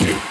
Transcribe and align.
you. 0.00 0.27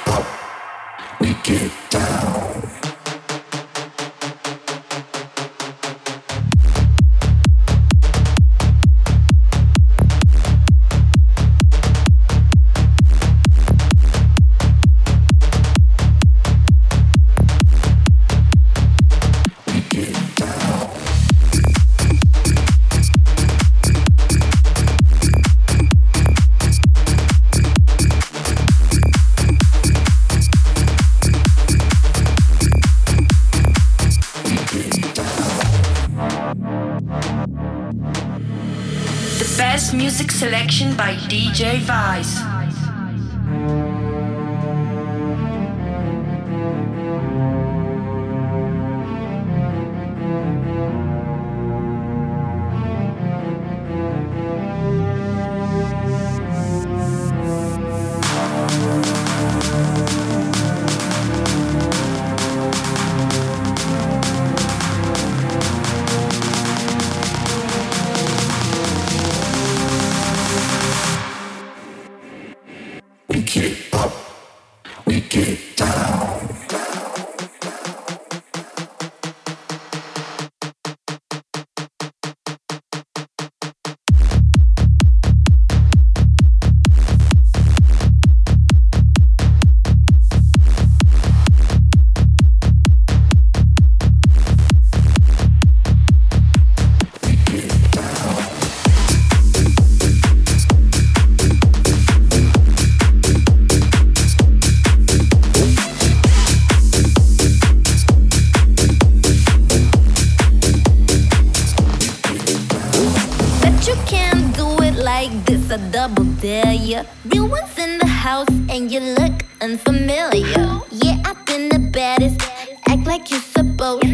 double 115.91 116.25
dare, 116.41 116.73
you. 116.73 117.01
Real 117.25 117.47
ones 117.47 117.77
in 117.77 117.97
the 117.97 118.05
house, 118.05 118.47
and 118.69 118.91
you 118.91 118.99
look 118.99 119.31
unfamiliar. 119.61 120.81
Yeah, 120.91 121.21
I've 121.25 121.45
been 121.45 121.69
the 121.69 121.79
baddest. 121.79 122.41
Act 122.87 123.05
like 123.05 123.29
you're 123.31 123.39
supposed. 123.39 124.05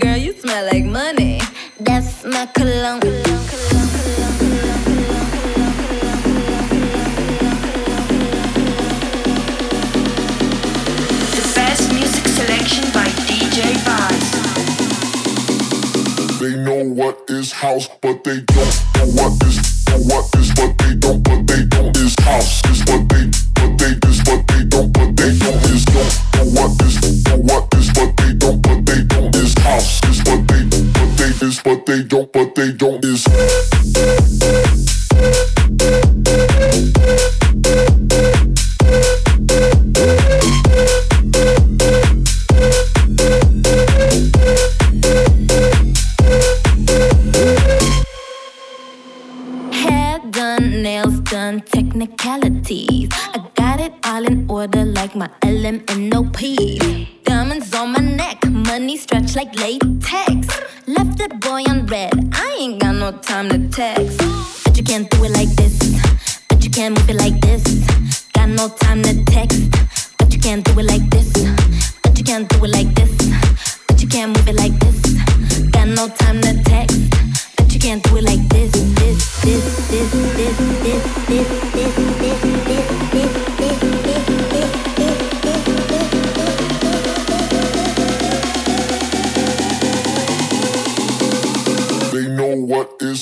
Girl, 0.00 0.16
you 0.16 0.32
smell 0.40 0.64
like 0.66 0.84
money. 0.84 1.40
That's 1.80 2.24
my 2.24 2.46
cologne. 2.46 3.00
The 3.00 3.22
best 11.54 11.92
music 11.92 12.26
selection 12.28 12.84
by 12.92 13.06
DJ 13.28 13.74
WAJS. 13.86 14.28
They 16.40 16.54
know 16.56 16.84
what 16.84 17.18
is 17.28 17.52
house, 17.52 17.88
but 18.00 18.24
they 18.24 18.40
don't 18.40 18.84
know 18.96 19.06
what 19.22 19.42
is 19.44 19.77
what 20.08 20.24
is 20.36 20.50
what 20.54 20.76
they 20.78 20.94
don't, 20.94 21.26
what 21.28 21.46
they 21.46 21.64
don't 21.64 21.96
is 21.96 22.14
house 22.20 22.64
is 22.70 22.80
what 22.86 23.08
they, 23.08 23.24
what 23.60 23.78
they. 23.78 23.94
Do. 23.94 24.07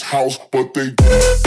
house, 0.03 0.39
but 0.51 0.75
they. 0.75 1.46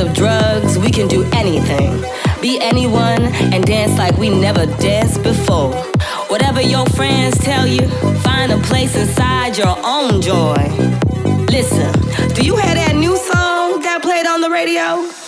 of 0.00 0.14
drugs, 0.14 0.78
we 0.78 0.90
can 0.90 1.06
do 1.06 1.24
anything. 1.32 2.02
Be 2.40 2.58
anyone 2.60 3.22
and 3.52 3.64
dance 3.64 3.98
like 3.98 4.16
we 4.16 4.30
never 4.30 4.66
danced 4.66 5.22
before. 5.22 5.72
Whatever 6.28 6.60
your 6.62 6.86
friends 6.86 7.38
tell 7.38 7.66
you, 7.66 7.86
find 8.20 8.50
a 8.50 8.58
place 8.58 8.96
inside 8.96 9.58
your 9.58 9.76
own 9.84 10.22
joy. 10.22 10.62
Listen, 11.50 11.92
do 12.34 12.42
you 12.42 12.56
hear 12.56 12.74
that 12.74 12.96
new 12.96 13.16
song 13.16 13.80
that 13.82 14.00
played 14.02 14.26
on 14.26 14.40
the 14.40 14.50
radio? 14.50 15.19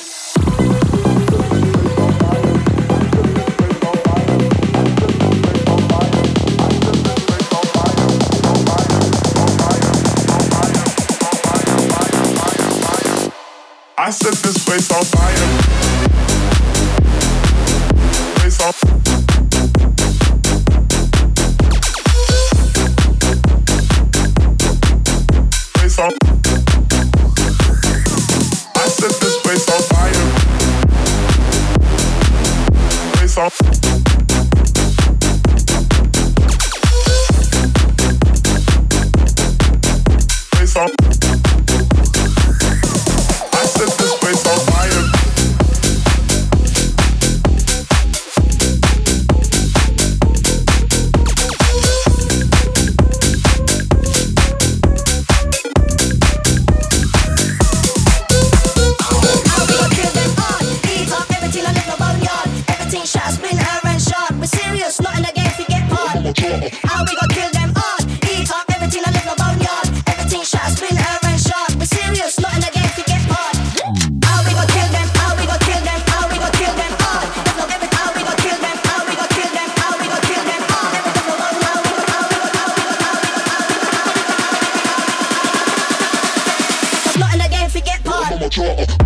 set 14.12 14.34
this 14.34 14.62
place 14.64 14.90
on 14.92 15.02
fire. 15.04 15.34
Place 18.36 18.60
on 18.60 18.72
fire. 18.72 18.91
jaw. 88.52 89.01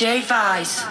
DJ 0.00 0.22
WAJS. 0.24 0.89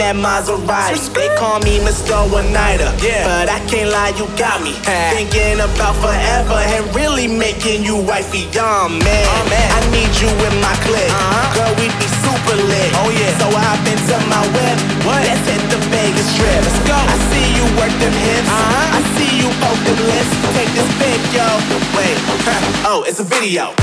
That 0.00 0.16
Maserati. 0.16 0.96
They 1.12 1.28
call 1.36 1.60
me 1.60 1.76
Mr. 1.84 2.16
One 2.32 2.48
Nighter, 2.56 2.88
yeah. 3.04 3.28
but 3.28 3.52
I 3.52 3.60
can't 3.68 3.92
lie, 3.92 4.16
you 4.16 4.24
got 4.40 4.64
me 4.64 4.72
thinking 5.12 5.60
about 5.60 5.92
forever 6.00 6.56
and 6.56 6.82
really 6.96 7.28
making 7.28 7.84
you 7.84 8.00
wifey. 8.00 8.48
Oh 8.56 8.88
man, 8.88 9.24
oh, 9.28 9.44
man. 9.52 9.68
I 9.76 9.80
need 9.92 10.08
you 10.24 10.32
in 10.32 10.54
my 10.64 10.72
clique, 10.80 11.12
uh-huh. 11.12 11.52
girl. 11.52 11.72
We 11.76 11.92
be 12.00 12.08
super 12.24 12.56
lit. 12.56 12.90
Oh 13.04 13.12
yeah, 13.12 13.32
so 13.36 13.52
I 13.52 13.60
hop 13.60 13.84
into 13.84 14.16
my 14.32 14.40
whip. 14.56 14.78
What? 15.04 15.20
Let's 15.20 15.44
hit 15.44 15.60
the 15.68 15.78
Vegas 15.92 16.28
trip. 16.40 16.60
Let's 16.64 16.80
go. 16.88 16.96
I 16.96 17.16
see 17.28 17.46
you 17.60 17.64
work 17.76 17.92
them 18.00 18.16
hips. 18.24 18.48
Uh-huh. 18.48 18.96
I 18.96 19.00
see 19.20 19.32
you 19.36 19.48
poke 19.60 19.82
them 19.84 20.00
lips. 20.00 20.32
Take 20.56 20.72
this 20.72 20.90
pic, 20.96 21.20
yo. 21.36 21.44
Wait, 21.92 22.16
oh, 22.88 23.04
it's 23.06 23.20
a 23.20 23.26
video. 23.28 23.76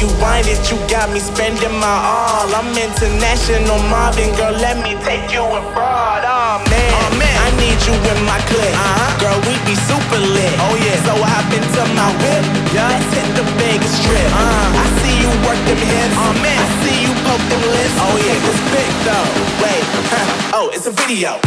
You 0.00 0.06
wind 0.22 0.46
it, 0.46 0.62
you 0.70 0.78
got 0.86 1.10
me 1.10 1.18
spending 1.18 1.74
my 1.82 1.96
all. 2.06 2.46
I'm 2.54 2.70
international 2.70 3.82
Marvin, 3.90 4.30
girl. 4.38 4.54
Let 4.54 4.78
me 4.78 4.94
take 5.02 5.30
you 5.34 5.42
abroad. 5.42 6.22
Oh 6.22 6.62
man, 6.70 6.90
oh, 6.94 7.10
man. 7.18 7.34
I 7.42 7.50
need 7.58 7.78
you 7.82 7.94
in 7.94 8.18
my 8.22 8.38
clique. 8.46 8.78
Uh-huh. 8.78 9.18
Girl, 9.18 9.38
we 9.42 9.58
be 9.66 9.74
super 9.74 10.22
lit. 10.22 10.54
Oh 10.62 10.74
yeah. 10.78 10.98
So 11.02 11.14
hop 11.18 11.50
into 11.50 11.82
my 11.98 12.10
whip. 12.22 12.44
Yeah. 12.70 12.94
Let's 12.94 13.10
hit 13.10 13.28
the 13.34 13.44
Vegas 13.58 13.94
trip. 14.06 14.30
Uh-huh. 14.30 14.82
I 14.82 14.86
see 15.02 15.14
you 15.18 15.30
work 15.42 15.58
them 15.66 15.80
hips. 15.82 16.14
Oh 16.14 16.32
man. 16.42 16.58
I 16.58 16.68
see 16.86 16.98
you 17.02 17.12
poke 17.26 17.46
them 17.50 17.62
lips. 17.66 17.96
Oh 17.98 18.14
yeah. 18.22 18.38
This 18.46 18.60
big 18.70 18.92
though. 19.02 19.28
Wait. 19.58 19.82
oh, 20.54 20.70
it's 20.72 20.86
a 20.86 20.94
video. 20.94 21.38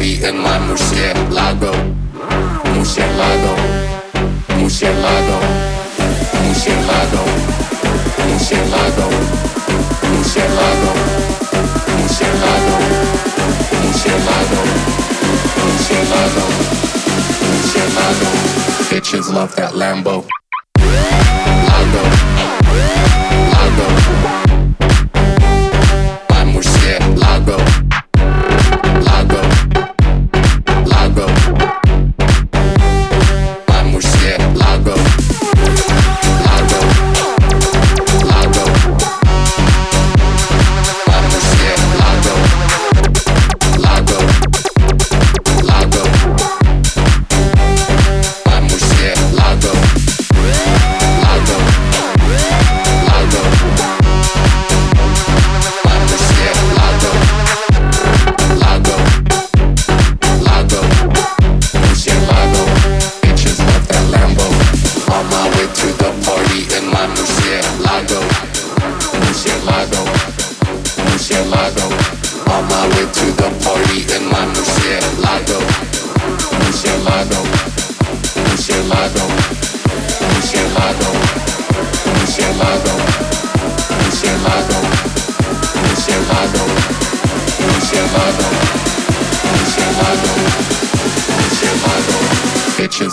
Риэма 0.00 0.58
Murcielago 0.66 1.72
Murcielago 2.72 3.52
Murcielago 4.56 5.38
Murcielago 6.40 7.22
Murcielago 8.24 9.06
Murcielago 10.08 10.92
Murcielago 12.00 12.78
Murcielago 13.82 14.62
Murcielago 15.60 16.46
Murcielago 17.44 18.28
Bitches 18.88 19.28
love 19.30 19.54
that 19.56 19.74
Lambo 19.74 20.39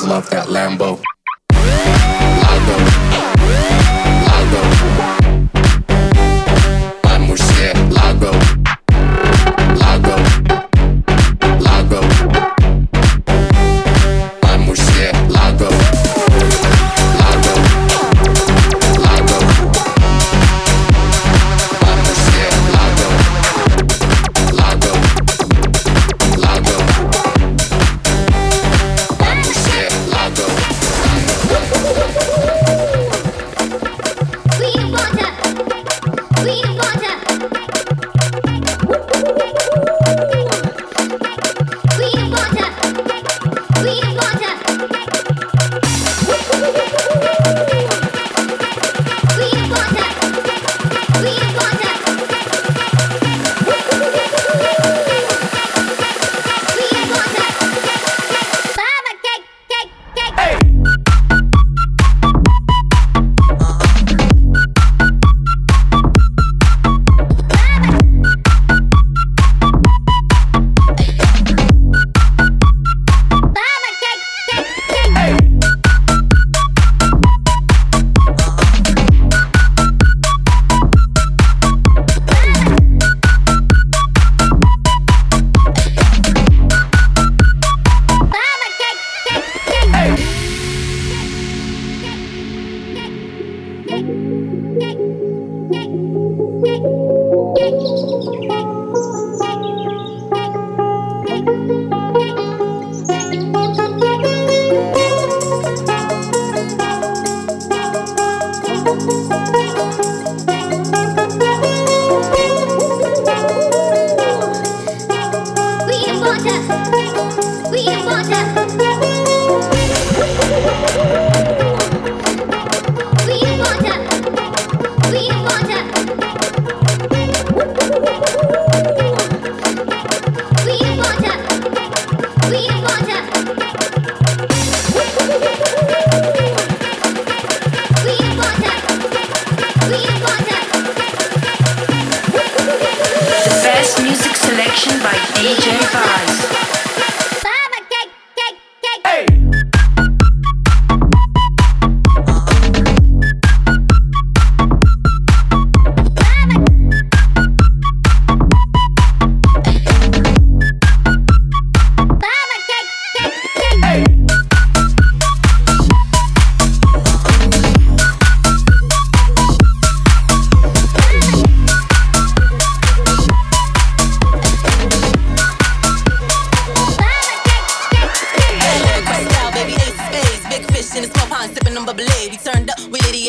love 0.08 0.30
that 0.30 0.48
Lambo. 0.48 1.04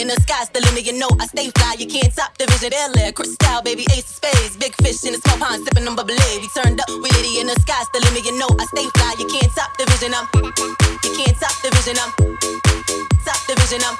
in 0.00 0.06
the 0.06 0.20
sky, 0.22 0.44
still 0.44 0.62
in 0.68 0.74
the 0.74 0.82
you 0.82 0.94
know 0.94 1.10
I 1.18 1.26
stay 1.26 1.50
fly. 1.50 1.74
You 1.78 1.86
can't 1.86 2.14
top 2.14 2.36
the 2.38 2.46
vision, 2.46 2.72
L.A. 2.72 3.12
Crystal, 3.12 3.62
baby, 3.62 3.82
ace 3.90 4.06
of 4.06 4.16
spades. 4.22 4.56
Big 4.56 4.74
fish 4.78 5.02
in 5.04 5.14
a 5.14 5.18
small 5.18 5.38
pond, 5.38 5.64
sipping 5.64 5.86
on 5.88 5.96
bubble 5.96 6.14
We 6.14 6.48
turned 6.54 6.80
up, 6.80 6.88
we 6.88 7.10
litty 7.18 7.40
in 7.40 7.46
the 7.50 7.58
sky, 7.58 7.82
still 7.90 8.04
in 8.06 8.14
the 8.14 8.22
you 8.22 8.34
know 8.38 8.50
I 8.58 8.64
stay 8.70 8.86
fly. 8.94 9.14
You 9.18 9.26
can't 9.26 9.50
top 9.54 9.74
the 9.74 9.84
vision, 9.90 10.14
I'm. 10.14 10.26
You 11.02 11.10
can't 11.18 11.34
top 11.38 11.54
the 11.62 11.68
vision, 11.74 11.98
I'm. 11.98 12.10
Top 13.26 13.40
the 13.46 13.54
vision, 13.58 13.82
I'm. 13.82 13.96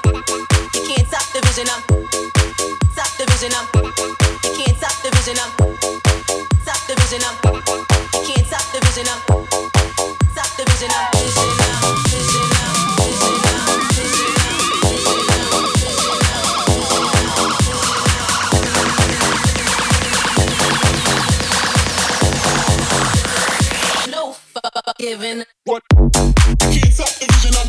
You 0.71 0.81
can't 0.87 1.07
top 1.11 1.25
the 1.35 1.39
vision, 1.43 1.67
I'm. 1.67 1.81
Top 2.95 3.11
the 3.19 3.23
vision, 3.27 3.51
I'm. 3.51 3.65
You 4.45 4.51
can't 4.55 4.75
top 4.79 4.95
the 5.03 5.09
vision, 5.11 5.37
I'm. 5.41 5.51
Top 6.63 6.79
the 6.87 6.93
vision, 6.95 7.23
I'm. 7.27 7.48
giving. 24.99 25.43
What? 25.63 25.81
Can't 25.89 26.93
stop 26.93 27.09
the 27.19 27.27
vision. 27.31 27.55
I'm 27.57 27.68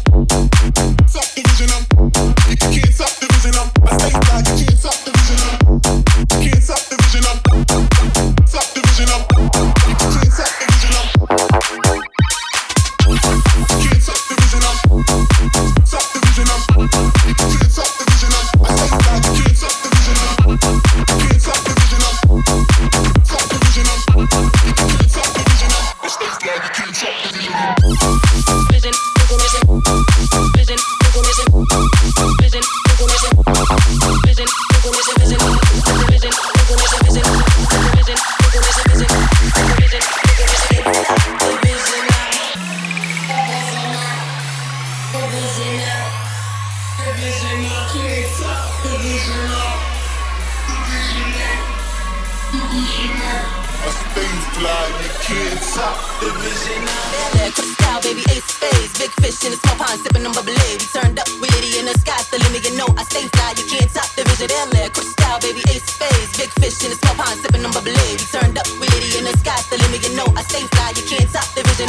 fish 59.30 59.46
in 59.46 59.52
the 59.54 59.58
small 59.62 59.76
pond, 59.78 60.00
sipping 60.02 60.26
on 60.26 60.32
bubbly. 60.34 60.58
We 60.58 60.86
turned 60.90 61.18
up, 61.18 61.28
we 61.38 61.46
in 61.78 61.86
the 61.86 61.94
sky, 62.02 62.18
still 62.26 62.42
in 62.42 62.52
the 62.52 62.60
you 62.66 62.74
know 62.74 62.88
I 62.98 63.04
stay 63.06 63.26
fly. 63.30 63.54
You 63.54 63.66
can't 63.70 63.90
stop 63.90 64.10
the 64.18 64.26
vision, 64.26 64.50
air 64.50 64.66
there, 64.74 64.90
crystal 64.90 65.38
baby, 65.38 65.62
ace 65.70 65.86
spades. 65.86 66.34
Big 66.34 66.50
fish 66.58 66.82
in 66.82 66.90
the 66.90 66.98
small 66.98 67.14
pond, 67.14 67.38
sipping 67.38 67.64
on 67.64 67.70
bubbly. 67.70 67.94
We 67.94 68.26
turned 68.26 68.58
up, 68.58 68.66
we 68.82 68.90
in 68.90 69.24
the 69.24 69.34
sky, 69.38 69.54
still 69.62 69.78
in 69.78 69.90
the 69.94 69.98
you 70.02 70.12
know 70.18 70.26
I 70.34 70.42
stay 70.50 70.66
fly. 70.74 70.90
You 70.98 71.04
can't 71.06 71.30
stop 71.30 71.46
the 71.54 71.62
vision, 71.62 71.86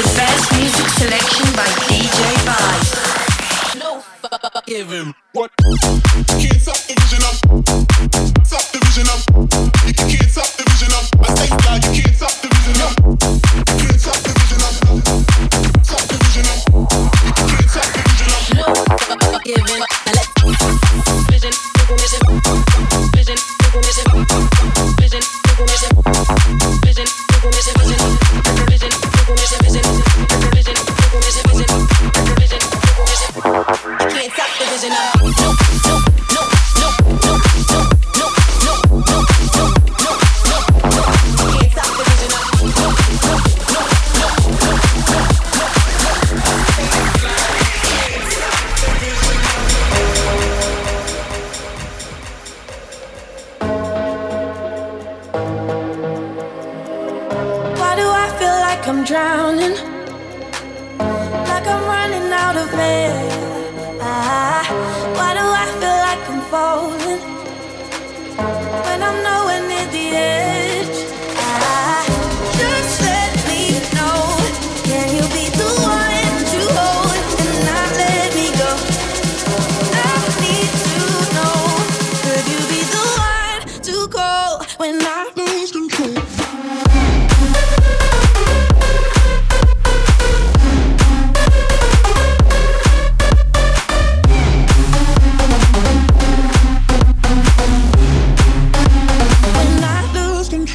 The 0.00 0.04
best 0.16 0.44
music 0.56 0.88
selection 0.96 1.46
by 1.52 1.68
DJ 1.84 2.20
WAJS. 2.48 2.88
No 3.76 4.00
fuck 4.00 4.64
give 4.64 4.88
him 4.88 5.12
what? 5.32 5.50
Can't 5.60 6.60
stop 6.60 6.80
the 6.88 6.94
vision, 6.98 7.69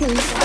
please. 0.08 0.45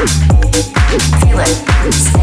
Feel 0.00 1.40
it. 1.40 2.19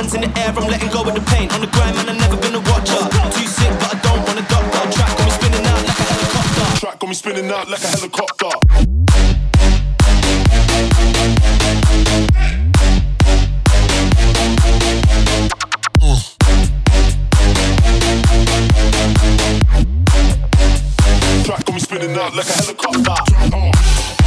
hands 0.00 0.14
in 0.14 0.20
the 0.22 0.30
air, 0.40 0.48
I'm 0.48 0.66
letting 0.68 0.88
go 0.88 1.02
with 1.04 1.14
the 1.14 1.20
pain. 1.20 1.50
On 1.52 1.60
the 1.60 1.66
grind, 1.66 1.94
man, 1.96 2.08
I've 2.08 2.18
never 2.18 2.36
been 2.36 2.54
a 2.54 2.60
watcher. 2.60 3.00
Too 3.36 3.46
sick, 3.46 3.72
but 3.80 3.94
I 3.94 3.98
don't 4.00 4.22
want 4.24 4.38
a 4.38 4.44
doctor. 4.48 4.80
Track 4.96 5.12
got 5.18 5.24
me 5.26 5.32
spinning 5.32 5.66
out 5.66 5.88
like 5.88 6.00
a 6.00 6.06
helicopter. 6.12 6.64
Track 6.80 6.98
got 6.98 7.08
me 7.08 7.14
spinning 7.14 7.50
out 7.50 7.68
like 7.68 7.84
a 7.84 7.88
helicopter. 7.88 8.52
Track 21.44 21.64
got 21.64 21.74
me 21.74 21.80
spinning 21.80 22.16
out 22.16 22.34
like 22.34 22.48
a 22.48 22.52
helicopter. 22.52 24.19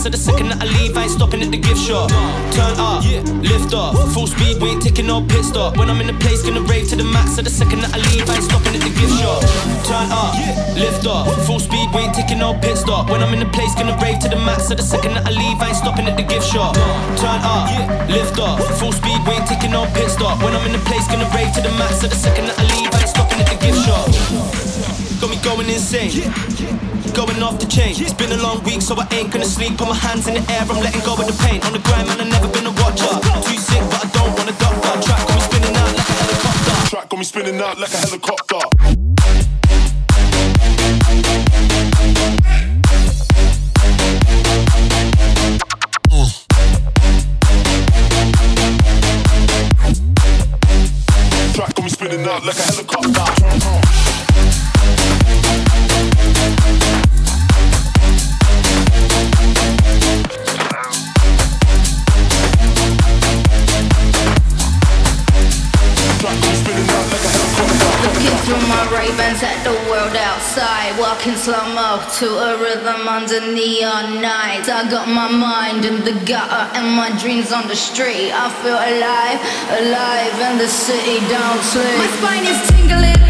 So 0.00 0.08
the 0.08 0.16
second 0.16 0.48
that 0.48 0.64
I 0.64 0.66
leave, 0.80 0.96
I 0.96 1.04
ain't 1.04 1.12
stopping 1.12 1.42
at 1.44 1.50
the 1.52 1.60
gift 1.60 1.76
shop. 1.76 2.08
Turn 2.56 2.72
up, 2.80 3.04
lift 3.44 3.74
off. 3.76 3.92
Full 4.16 4.26
speed, 4.26 4.56
we 4.56 4.72
ain't 4.72 4.80
taking 4.80 5.04
no 5.06 5.20
pit 5.20 5.44
stop. 5.44 5.76
When 5.76 5.90
I'm 5.92 6.00
in 6.00 6.06
the 6.06 6.16
place, 6.16 6.40
gonna 6.40 6.64
rave 6.64 6.88
to 6.88 6.96
the 6.96 7.04
max. 7.04 7.36
So 7.36 7.42
the 7.42 7.52
second 7.52 7.84
that 7.84 7.92
I 7.92 8.00
leave, 8.08 8.24
I 8.24 8.40
ain't 8.40 8.48
stopping 8.48 8.72
at 8.72 8.80
the 8.80 8.88
gift 8.96 9.12
shop. 9.20 9.44
Turn 9.84 10.08
up, 10.08 10.32
lift 10.72 11.04
off. 11.04 11.28
Full 11.44 11.60
speed, 11.60 11.92
we 11.92 12.00
ain't 12.00 12.14
taking 12.16 12.38
no 12.38 12.56
pit 12.64 12.78
stop. 12.80 13.10
When 13.10 13.20
I'm 13.20 13.34
in 13.36 13.40
the 13.44 13.50
place, 13.52 13.76
gonna 13.76 13.92
rave 14.00 14.24
to 14.24 14.30
the 14.32 14.40
max. 14.40 14.72
So 14.72 14.74
the 14.74 14.82
second 14.82 15.20
that 15.20 15.28
I 15.28 15.36
leave, 15.36 15.60
I 15.60 15.68
ain't 15.68 15.76
stopping 15.76 16.08
at 16.08 16.16
the 16.16 16.24
gift 16.24 16.48
shop. 16.48 16.80
Turn 17.20 17.40
up, 17.44 17.68
lift 18.08 18.40
off. 18.40 18.56
Full 18.80 18.96
speed, 18.96 19.20
we 19.28 19.36
ain't 19.36 19.44
taking 19.52 19.72
no 19.76 19.84
pit 19.92 20.08
stop. 20.08 20.40
When 20.40 20.56
I'm 20.56 20.64
in 20.64 20.72
the 20.72 20.84
place, 20.88 21.04
gonna 21.12 21.28
rave 21.36 21.52
to 21.54 21.60
the 21.60 21.76
max. 21.76 22.00
So 22.00 22.08
the 22.08 22.16
second 22.16 22.48
that 22.48 22.56
I 22.56 22.64
leave, 22.72 22.88
I 22.88 23.04
ain't 23.04 23.12
stopping 23.12 23.36
at 23.36 23.52
the 23.52 23.58
gift 23.60 23.84
shop. 23.84 24.08
Got 25.20 25.28
me 25.28 25.36
going 25.44 25.68
insane. 25.68 26.88
Going 27.12 27.42
off 27.42 27.58
the 27.58 27.66
chain. 27.66 27.90
It's 27.98 28.14
been 28.14 28.30
a 28.32 28.36
long 28.40 28.62
week, 28.64 28.80
so 28.80 28.94
I 28.96 29.06
ain't 29.12 29.30
gonna 29.32 29.44
sleep. 29.44 29.76
Put 29.76 29.88
my 29.88 29.94
hands 29.94 30.26
in 30.28 30.34
the 30.34 30.52
air, 30.52 30.62
I'm 30.62 30.80
letting 30.80 31.02
go 31.04 31.12
of 31.14 31.26
the 31.26 31.36
pain. 31.44 31.60
On 31.66 31.72
the 31.72 31.80
grind, 31.80 32.06
man, 32.06 32.20
I've 32.20 32.28
never 32.30 32.48
been 32.48 32.64
a 32.64 32.70
watcher. 32.70 33.10
Too 33.44 33.58
sick, 33.58 33.82
but 33.90 34.04
I 34.04 34.08
don't 34.14 34.32
want 34.38 34.48
a 34.48 34.52
doctor. 34.56 35.00
Track 35.04 35.26
got 35.26 35.34
me 35.34 35.40
spinning 35.44 35.76
out 35.76 35.90
like 35.98 36.08
a 36.08 36.14
helicopter. 36.22 36.88
Track 36.88 37.08
got 37.10 37.18
me 37.18 37.24
spinning 37.24 37.60
out 37.60 37.76
like 37.78 37.92
a 37.92 37.96
helicopter. 37.98 38.60
Track 51.54 51.74
got 51.74 51.84
me 51.84 51.90
spinning 51.90 52.24
out 52.24 52.46
like 52.46 52.56
a 52.56 52.62
helicopter. 52.62 52.79
Outside 71.20 71.30
Walking 71.30 71.36
slow-mo 71.36 72.02
to 72.18 72.26
a 72.38 72.58
rhythm 72.58 73.08
under 73.08 73.40
neon 73.52 74.22
nights. 74.22 74.68
I 74.68 74.88
got 74.90 75.08
my 75.08 75.28
mind 75.30 75.84
in 75.84 76.04
the 76.04 76.12
gutter 76.24 76.78
and 76.78 76.96
my 76.96 77.10
dreams 77.20 77.52
on 77.52 77.68
the 77.68 77.76
street. 77.76 78.32
I 78.32 78.48
feel 78.62 78.76
alive, 78.76 79.40
alive 79.80 80.40
and 80.40 80.60
the 80.60 80.68
city 80.68 81.20
don't 81.28 81.62
sleep. 81.62 81.98
My 81.98 82.06
spine 82.16 82.46
is 82.46 82.70
tingling 82.70 83.29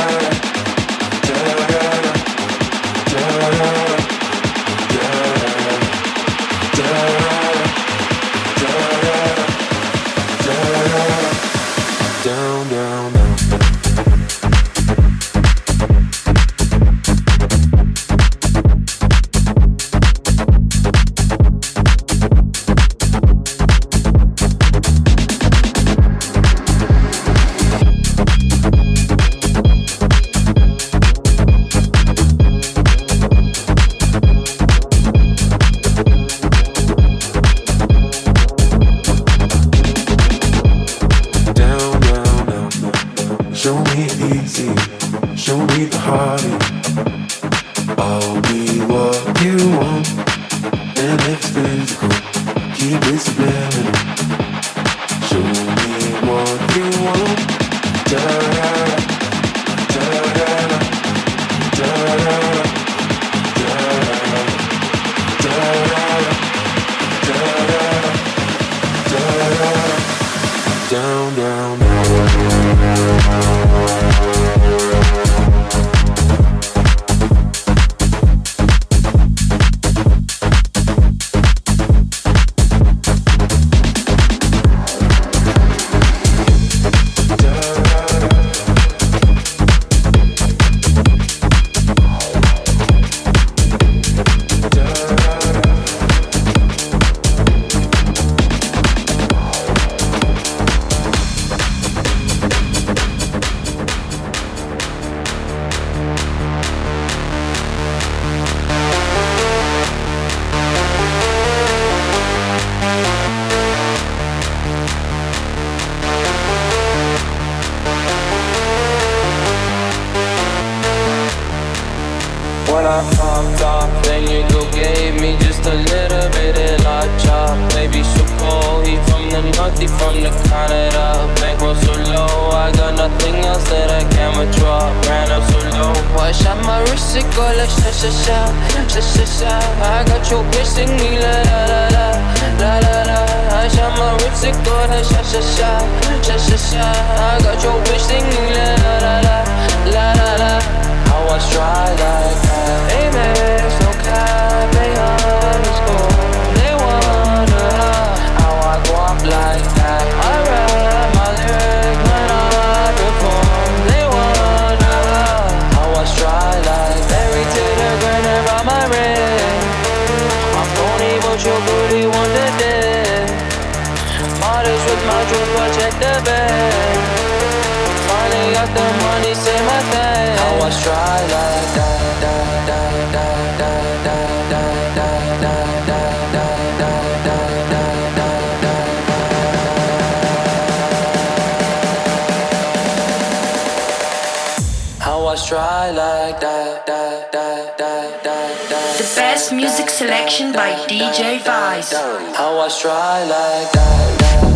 The 198.97 199.13
best 199.15 199.53
music 199.53 199.89
selection 199.89 200.51
by 200.51 200.73
DJ 200.85 201.39
WAJS. 201.39 201.93
How 202.35 202.59
I 202.59 202.67
try 202.67 203.23
like 203.23 203.71
that. 203.71 204.50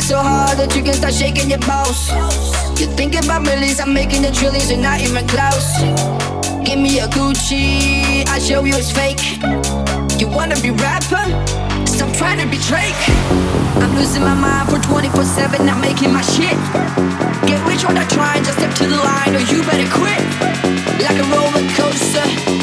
Business 0.00 0.08
so 0.08 0.22
hard 0.22 0.58
that 0.58 0.74
you 0.76 0.82
can 0.82 0.94
start 0.94 1.14
shaking 1.14 1.50
your 1.50 1.58
balls. 1.60 2.08
You 2.80 2.86
think 2.96 3.14
about 3.14 3.42
millions, 3.42 3.80
I'm 3.80 3.92
making 3.92 4.22
the 4.22 4.30
trillions, 4.30 4.70
you're 4.70 4.80
not 4.80 5.00
even 5.00 5.26
close. 5.28 5.68
Give 6.64 6.78
me 6.78 7.00
a 7.00 7.08
Gucci, 7.08 8.26
I 8.28 8.38
show 8.38 8.64
you 8.64 8.74
it's 8.76 8.90
fake. 8.90 9.20
You 10.20 10.28
wanna 10.28 10.56
be 10.60 10.70
rapper? 10.70 11.24
Stop 11.86 12.10
trying 12.16 12.40
to 12.40 12.46
be 12.46 12.58
Drake. 12.68 13.02
I'm 13.82 13.94
losing 13.96 14.22
my 14.22 14.34
mind 14.34 14.68
for 14.70 14.78
24 14.80 15.24
7, 15.24 15.66
not 15.66 15.80
making 15.80 16.12
my 16.12 16.22
shit. 16.22 16.56
Get 17.48 17.60
rich 17.66 17.84
or 17.84 17.92
not 17.92 18.08
trying, 18.10 18.44
just 18.44 18.58
step 18.58 18.72
to 18.80 18.86
the 18.86 18.96
line, 18.96 19.34
or 19.36 19.42
you 19.50 19.62
better 19.64 19.88
quit. 19.90 20.20
Like 21.04 21.18
a 21.18 21.26
roller 21.32 21.64
coaster, 21.76 22.59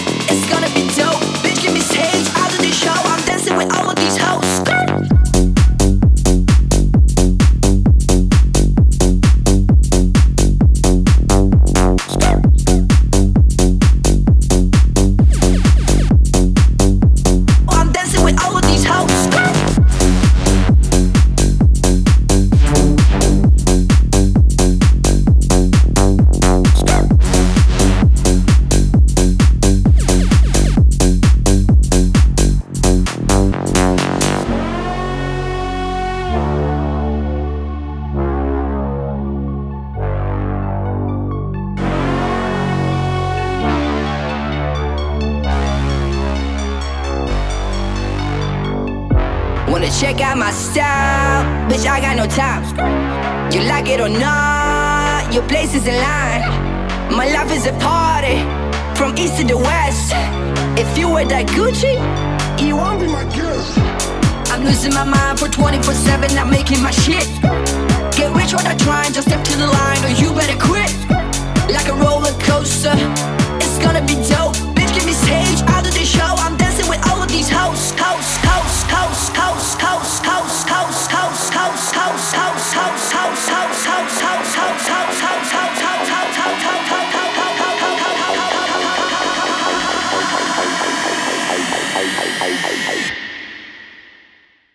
out 50.22 50.38
my 50.38 50.51
style? 50.51 51.43
Bitch, 51.70 51.86
I 51.86 51.99
got 51.99 52.15
no 52.15 52.26
time. 52.26 52.63
You 53.51 53.61
like 53.63 53.88
it 53.88 53.99
or 53.99 54.09
not? 54.09 55.34
Your 55.34 55.43
place 55.47 55.76
is 55.76 55.86
in 55.86 55.95
line. 55.95 56.41
My 57.11 57.28
life 57.32 57.51
is 57.51 57.65
a 57.65 57.74
party, 57.80 58.38
from 58.97 59.18
east 59.18 59.38
to 59.38 59.43
the 59.43 59.57
west. 59.57 60.13
If 60.78 60.97
you 60.97 61.09
wear 61.09 61.26
that 61.26 61.47
Gucci, 61.47 61.97
you 62.61 62.76
won't 62.76 62.99
be 63.01 63.07
my 63.07 63.26
guest. 63.36 63.78
I'm 64.51 64.63
losing 64.63 64.93
my 64.93 65.03
mind 65.03 65.39
for 65.39 65.49
24 65.49 65.93
7, 65.93 66.36
not 66.36 66.49
making 66.49 66.82
my 66.82 66.91
shit. 66.91 67.28
Get 68.15 68.34
rich 68.34 68.53
or 68.53 68.63
not 68.63 68.80
trying, 68.80 69.13
just 69.13 69.28
step 69.28 69.43
to 69.43 69.57
the 69.57 69.68
line, 69.68 70.01
or 70.05 70.13
you 70.15 70.34
better 70.34 70.57
quit. 70.57 70.91
Like 71.70 71.88
a 71.88 71.93
roller 71.93 72.34
coaster, 72.39 72.95
it's 73.59 73.78
gonna 73.80 74.01
be 74.01 74.15
dope. 74.32 74.55
Bitch, 74.74 74.93
give 74.95 75.05
me 75.05 75.13
stage, 75.13 75.61
out 75.68 75.86
of 75.86 75.93
the 75.93 76.05
show. 76.05 76.32
I'm 76.45 76.55
dancing 76.57 76.88
with 76.89 77.01
all 77.09 77.22
of 77.22 77.30
these 77.30 77.49
hoes, 77.49 77.93
hoes, 77.99 78.47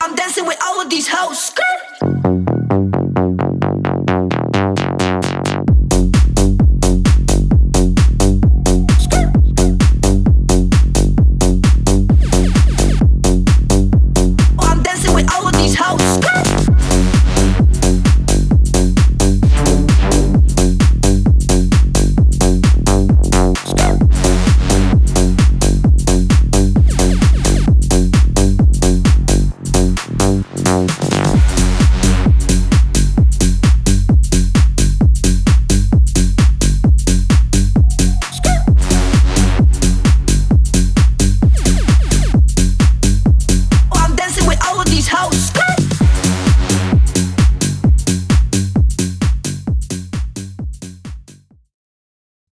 I'm 0.01 0.15
dancing 0.17 0.47
with 0.47 0.59
all 0.67 0.81
of 0.81 0.91
these 0.91 1.09
hoes. 1.09 1.53